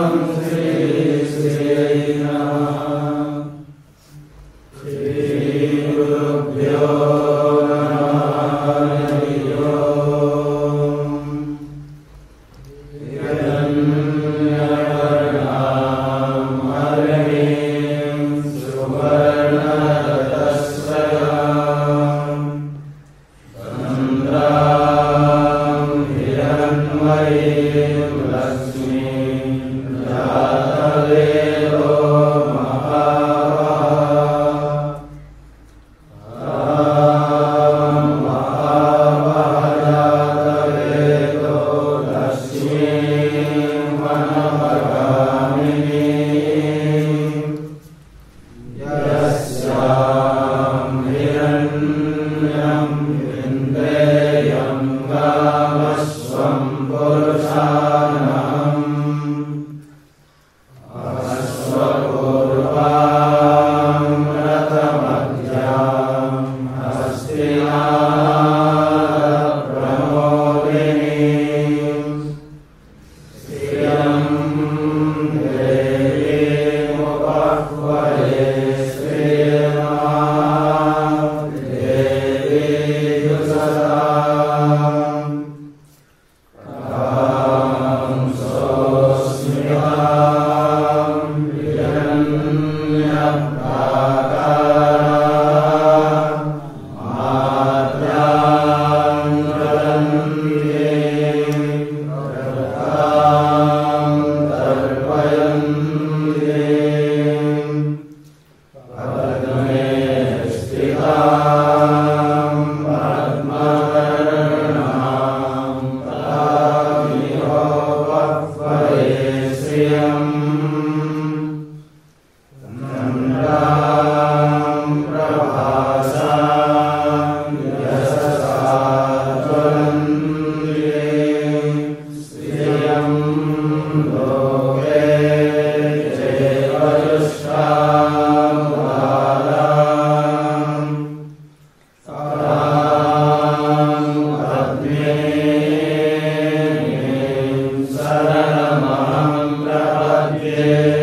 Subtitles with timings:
[0.00, 0.79] salve-nos,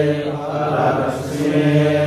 [0.07, 2.06] Tasme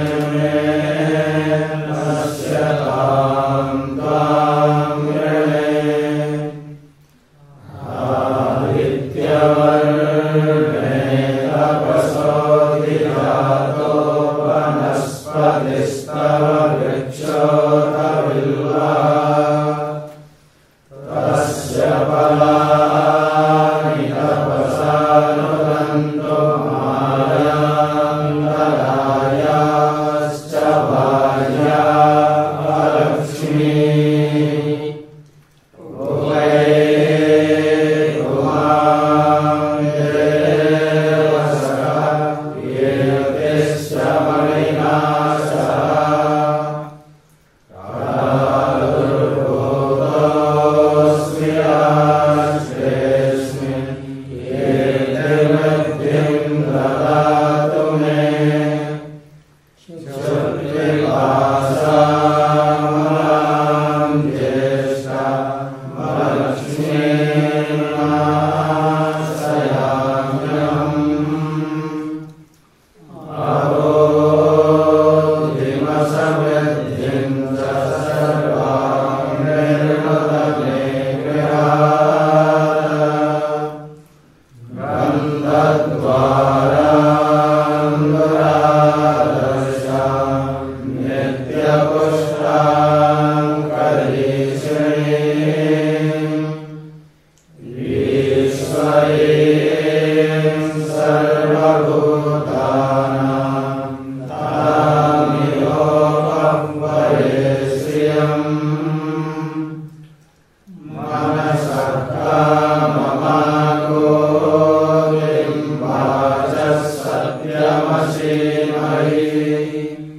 [118.82, 120.09] I.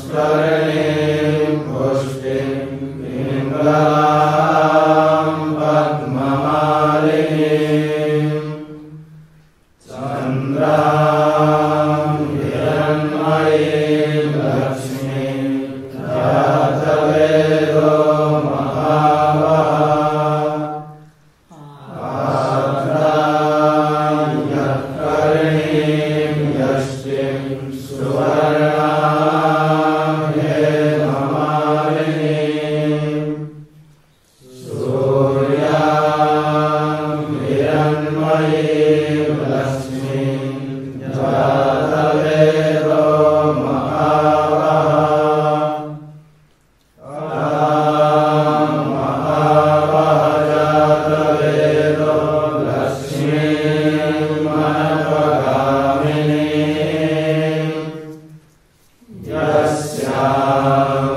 [0.00, 1.09] स्मरणे
[60.40, 61.09] Amen.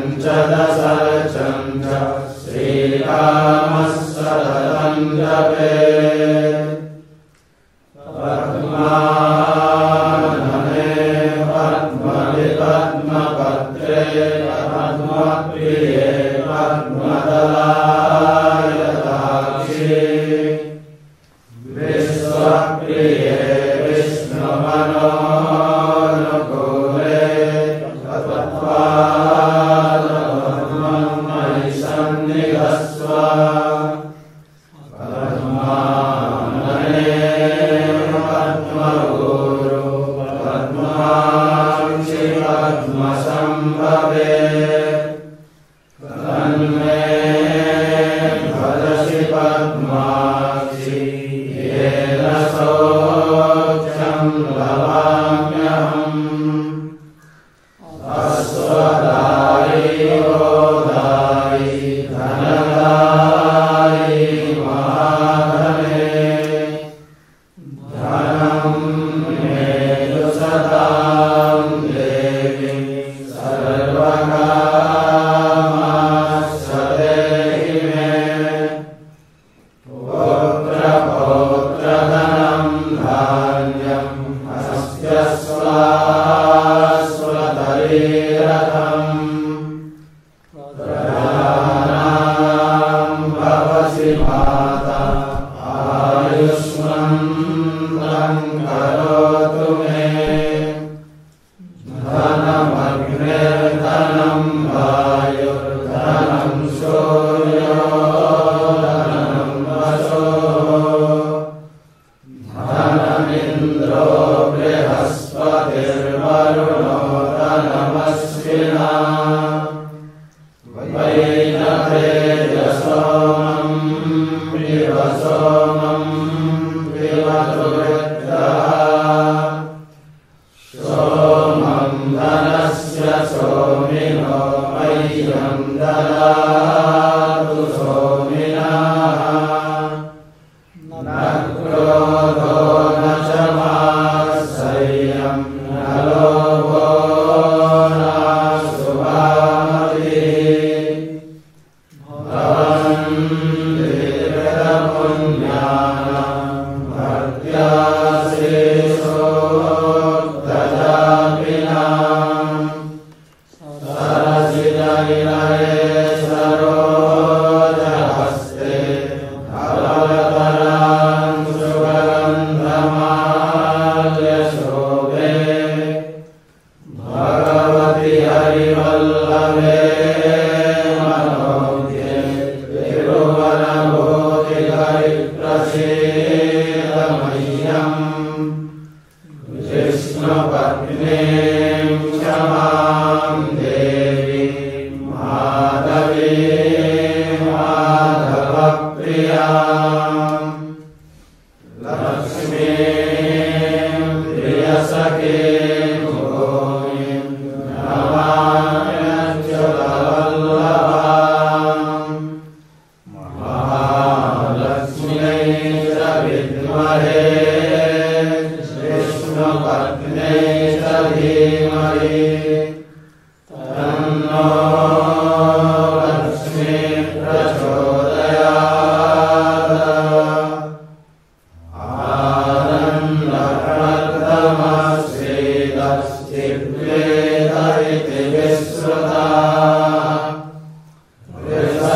[0.00, 1.86] Chand
[2.44, 3.59] श्रीका